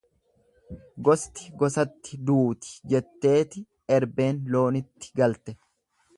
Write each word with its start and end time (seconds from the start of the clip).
Gosti 1.07 1.51
gosatti 1.59 2.19
duuti 2.31 2.73
jetteeti 2.95 3.63
erbeen 3.99 4.43
loonitti 4.57 5.15
galte. 5.23 5.59